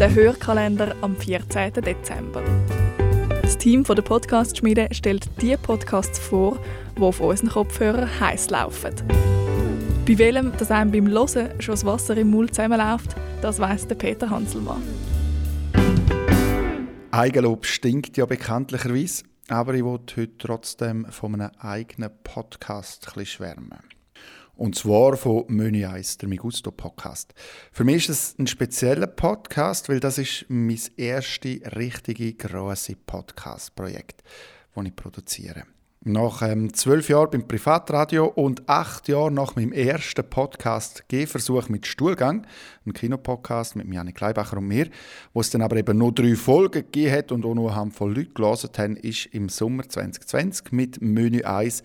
Der 0.00 0.14
Hörkalender 0.14 0.96
am 1.02 1.14
14. 1.14 1.74
Dezember. 1.74 2.42
Das 3.42 3.58
Team 3.58 3.84
der 3.84 4.00
Podcast-Schmiede 4.00 4.88
stellt 4.92 5.28
die 5.42 5.54
Podcasts 5.58 6.18
vor, 6.18 6.58
die 6.96 7.02
auf 7.02 7.20
unseren 7.20 7.50
Kopfhörern 7.50 8.08
heiß 8.18 8.48
laufen. 8.48 8.94
Bei 10.06 10.16
welchem, 10.16 10.56
dass 10.56 10.70
einem 10.70 10.90
beim 10.90 11.06
Hören 11.06 11.60
schon 11.60 11.74
das 11.74 11.84
Wasser 11.84 12.16
im 12.16 12.30
Mund 12.30 12.54
zusammenläuft, 12.54 13.14
das 13.42 13.58
weiss 13.58 13.86
der 13.88 13.96
Peter 13.96 14.30
Hanselmann. 14.30 14.82
Eigenlob 17.10 17.66
stinkt 17.66 18.16
ja 18.16 18.24
bekanntlicherweise, 18.24 19.24
aber 19.50 19.74
ich 19.74 19.84
wollte 19.84 20.22
heute 20.22 20.38
trotzdem 20.38 21.04
von 21.10 21.34
einem 21.34 21.50
eigenen 21.58 22.10
Podcast 22.24 23.18
ein 23.18 23.26
schwärmen. 23.26 23.99
Und 24.60 24.74
zwar 24.74 25.16
von 25.16 25.46
Menü 25.48 25.86
1, 25.86 26.18
der 26.18 26.28
Migusto 26.28 26.70
Podcast. 26.70 27.32
Für 27.72 27.82
mich 27.82 28.10
ist 28.10 28.34
es 28.34 28.38
ein 28.38 28.46
spezieller 28.46 29.06
Podcast, 29.06 29.88
weil 29.88 30.00
das 30.00 30.18
ist 30.18 30.44
mein 30.48 30.78
erstes 30.98 31.60
richtige 31.74 32.34
grosse 32.34 32.94
Podcast-Projekt, 32.94 34.22
das 34.74 34.84
ich 34.84 34.94
produziere. 34.94 35.64
Nach 36.02 36.40
ähm, 36.40 36.72
zwölf 36.72 37.10
Jahren 37.10 37.30
beim 37.30 37.46
Privatradio 37.46 38.24
und 38.24 38.66
acht 38.70 39.06
Jahren 39.06 39.34
nach 39.34 39.54
meinem 39.54 39.72
ersten 39.72 40.24
Podcast 40.24 41.04
Gehversuch 41.08 41.68
mit 41.68 41.86
Stuhlgang, 41.86 42.46
ein 42.86 42.94
Kinopodcast 42.94 43.76
mit 43.76 43.92
Janne 43.92 44.14
Kleibacher 44.14 44.56
und 44.56 44.66
mir, 44.66 44.88
wo 45.34 45.42
es 45.42 45.50
dann 45.50 45.60
aber 45.60 45.76
eben 45.76 45.98
nur 45.98 46.14
drei 46.14 46.36
Folgen 46.36 46.84
gegeben 46.90 47.12
hat 47.14 47.32
und 47.32 47.44
auch 47.44 47.54
nur 47.54 47.72
eine 47.72 47.80
Handvoll 47.80 48.14
Leute 48.14 48.30
gelesen 48.30 48.70
haben, 48.78 48.96
ist 48.96 49.26
im 49.26 49.50
Sommer 49.50 49.86
2020 49.86 50.72
mit 50.72 51.02
Menü 51.02 51.42
1 51.42 51.82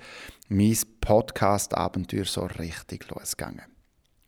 mein 0.47 0.77
Podcast-Abenteuer 1.01 2.23
so 2.23 2.45
richtig 2.45 3.09
losgegangen. 3.09 3.65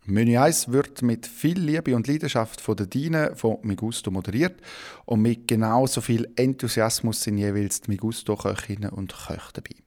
Menü 0.03 0.37
1 0.37 0.71
wird 0.71 1.01
mit 1.01 1.27
viel 1.27 1.59
Liebe 1.59 1.93
und 1.93 2.07
Leidenschaft 2.07 2.61
von 2.61 2.77
der 2.77 2.87
Dine 2.87 3.35
von 3.35 3.57
Migusto 3.61 4.09
moderiert 4.09 4.59
und 5.05 5.21
mit 5.21 5.47
genauso 5.47 5.99
viel 5.99 6.31
Enthusiasmus 6.37 7.23
sind 7.23 7.37
jeweils 7.37 7.81
die 7.81 7.91
Migusto-Köchinnen 7.91 8.89
und 8.89 9.13
Köche 9.13 9.51
dabei. 9.53 9.86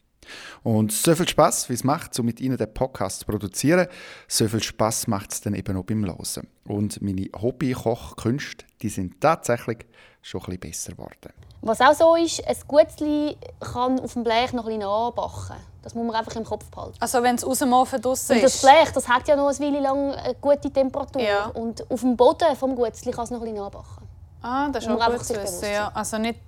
Und 0.63 0.93
so 0.93 1.15
viel 1.15 1.29
Spaß, 1.29 1.69
wie 1.69 1.75
es 1.75 1.85
macht, 1.85 2.15
so 2.15 2.23
mit 2.23 2.41
Ihnen 2.41 2.57
den 2.57 2.73
Podcast 2.73 3.21
zu 3.21 3.27
produzieren, 3.27 3.87
so 4.29 4.47
viel 4.49 4.63
Spaß 4.63 5.07
macht 5.07 5.33
es 5.33 5.41
dann 5.41 5.55
eben 5.55 5.77
auch 5.77 5.85
beim 5.85 6.05
Losen. 6.05 6.49
Und 6.65 7.01
meine 7.03 7.29
Hobby-Kochkünste, 7.41 8.65
die 8.83 8.89
sind 8.89 9.21
tatsächlich 9.21 9.87
schon 10.23 10.41
ein 10.43 10.59
bisschen 10.59 10.61
besser 10.61 10.93
geworden. 10.93 11.33
Was 11.63 11.81
auch 11.81 11.95
so 11.95 12.17
ist, 12.17 12.47
ein 12.47 12.57
Gutzli 12.67 13.37
kann 13.61 14.01
auf 14.01 14.15
dem 14.15 14.25
Blech 14.25 14.53
noch 14.53 14.67
ein 14.67 14.79
bisschen 14.79 14.91
anbacken. 14.91 15.57
Das 15.83 15.95
muss 15.95 16.07
man 16.07 16.15
einfach 16.15 16.37
im 16.37 16.45
Kopf 16.45 16.71
behalten. 16.71 16.97
Also 17.01 17.23
wenn 17.23 17.37
es 17.37 17.45
aus 17.45 17.59
dem 17.59 17.73
Ofen 17.73 18.01
draussen 18.01 18.37
Und 18.37 18.43
das 18.43 18.55
ist? 18.55 18.63
Blech, 18.63 18.91
das 18.93 19.09
hat 19.09 19.29
ja 19.29 19.37
noch 19.37 19.49
eine 19.49 19.59
Weile 19.59 19.81
lang 19.81 20.15
eine 20.15 20.35
gute 20.35 20.71
Temperatur. 20.71 21.23
Ja. 21.23 21.47
Und 21.47 21.91
auf 21.91 22.01
dem 22.01 22.17
Boden 22.17 22.55
vom 22.57 22.75
Gutzli 22.77 23.13
kann 23.13 23.25
es 23.25 23.31
noch 23.31 23.41
ein 23.41 23.45
bisschen 23.45 23.65
anbacken. 23.65 24.09
Ah, 24.43 24.69
das 24.71 24.85
ist 24.85 24.91
auch 24.91 25.11
gut 25.11 25.25
zu 25.25 25.43
wissen. 25.43 25.71
Ja. 25.71 25.91
Also 25.95 26.19
nicht, 26.19 26.41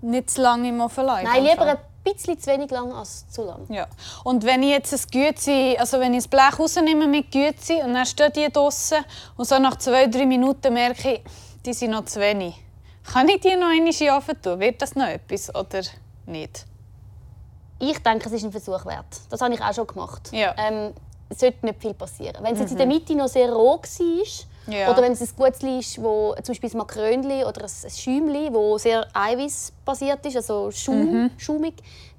nicht 0.00 0.30
zu 0.30 0.42
lange 0.42 0.68
im 0.68 0.80
Ofen 0.80 1.04
lassen. 1.04 1.24
Nein, 1.24 1.44
lieber 1.44 1.66
ein 1.66 1.78
bisschen 2.14 2.38
zu 2.38 2.50
wenig 2.50 2.70
lang 2.70 2.92
als 2.92 3.28
zu 3.28 3.44
lang. 3.44 3.66
Ja. 3.68 3.86
Und 4.24 4.44
wenn 4.44 4.62
ich 4.62 4.70
jetzt 4.70 4.92
ein 4.92 5.10
Güezi, 5.10 5.76
also 5.78 6.00
wenn 6.00 6.14
ich 6.14 6.24
das 6.24 6.28
Blech 6.28 6.58
rausnehme 6.58 7.06
mit 7.06 7.30
Güezi 7.30 7.82
und 7.84 7.94
dann 7.94 8.06
stehen 8.06 8.32
die 8.34 8.50
draussen 8.50 8.98
und 9.36 9.46
so 9.46 9.58
nach 9.58 9.76
zwei, 9.76 10.06
drei 10.06 10.26
Minuten 10.26 10.72
merke 10.72 11.14
ich, 11.14 11.20
die 11.64 11.72
sind 11.72 11.90
noch 11.90 12.04
zu 12.04 12.20
wenig. 12.20 12.54
Kann 13.12 13.28
ich 13.28 13.40
die 13.40 13.56
noch 13.56 13.68
einmal 13.68 14.18
Ofen 14.18 14.40
tun? 14.42 14.60
Wird 14.60 14.82
das 14.82 14.94
noch 14.94 15.06
etwas 15.06 15.54
oder 15.54 15.82
nicht? 16.26 16.66
Ich 17.78 17.98
denke, 18.02 18.26
es 18.26 18.32
ist 18.32 18.44
ein 18.44 18.52
Versuch 18.52 18.84
wert. 18.86 19.06
Das 19.30 19.40
habe 19.40 19.54
ich 19.54 19.62
auch 19.62 19.72
schon 19.72 19.86
gemacht. 19.86 20.30
Ja. 20.32 20.54
Ähm, 20.58 20.92
es 21.28 21.40
sollte 21.40 21.64
nicht 21.64 21.80
viel 21.80 21.94
passieren. 21.94 22.42
Wenn 22.42 22.54
es 22.54 22.60
jetzt 22.60 22.72
in 22.72 22.78
der 22.78 22.86
Mitte 22.86 23.14
noch 23.14 23.28
sehr 23.28 23.52
roh 23.52 23.78
war, 23.78 24.26
Ja. 24.68 24.90
oder 24.90 25.02
wenn 25.02 25.12
es 25.12 25.20
ein 25.20 25.28
Gutzli 25.36 25.78
ist, 25.78 26.00
wo 26.00 26.34
zum 26.42 26.52
Beispiel 26.52 26.70
ein 26.70 26.76
Makrönli 26.78 27.44
oder 27.44 27.62
ein 27.62 27.90
Schäumli, 27.90 28.48
wo 28.52 28.78
sehr 28.78 29.06
eiweißbasiert 29.14 30.24
ist, 30.26 30.36
also 30.36 30.70
Schaum, 30.70 31.30
schaumig, 31.38 31.74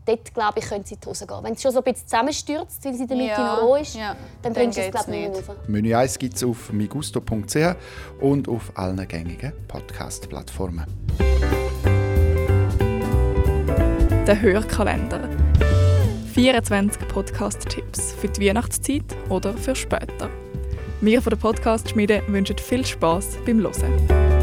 dort 0.06 0.34
glaube 0.34 0.60
ich, 0.60 0.66
könnte 0.66 0.86
es 0.86 0.92
in 0.92 1.00
die 1.00 1.08
Hose 1.08 1.28
gehen. 1.28 1.38
Wenn 1.44 1.54
es 1.54 1.62
schon 1.62 1.72
so 1.72 1.80
ein 1.80 1.84
bisschen 1.84 2.08
zusammenstürzt, 2.08 2.84
weil 2.84 2.94
es 2.94 3.00
in 3.00 3.08
der 3.08 3.18
Mitte 3.18 3.30
Ja, 3.32 3.56
noch 3.56 3.62
roh 3.64 3.76
ist, 3.76 3.96
ja. 3.96 4.16
dann 4.42 4.54
bringst 4.54 4.78
du 4.78 4.82
es 4.82 4.92
glaube 4.92 5.16
ich 5.16 5.30
nicht 5.30 5.50
rauf. 5.50 5.56
Menü 5.68 5.96
1 5.96 6.18
gibt 6.20 6.36
es 6.36 6.44
auf 6.44 6.72
migusto.ch 6.72 7.76
und 8.20 8.48
auf 8.50 8.72
allen 8.76 9.08
gängigen 9.08 9.54
Podcast-Plattformen. 9.68 10.86
Der 14.28 14.42
Hörkalender. 14.42 15.30
24 16.34 17.08
Podcast-Tipps 17.08 18.14
für 18.14 18.28
die 18.28 18.48
Weihnachtszeit 18.48 19.04
oder 19.30 19.54
für 19.54 19.76
später. 19.76 20.30
Wir 21.02 21.22
von 21.22 21.30
der 21.30 21.38
Podcast-Schmiede 21.38 22.24
wünschen 22.28 22.58
viel 22.58 22.86
Spaß 22.86 23.38
beim 23.46 23.62
Hören. 23.62 24.39